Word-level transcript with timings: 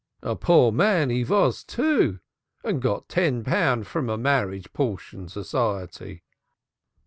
A 0.23 0.35
poor 0.35 0.71
man 0.71 1.11
he 1.11 1.21
vas, 1.21 1.63
too, 1.63 2.21
and 2.63 2.81
got 2.81 3.07
ten 3.07 3.43
pun 3.43 3.83
from 3.83 4.09
a 4.09 4.17
marriage 4.17 4.73
portion 4.73 5.29
society." 5.29 6.23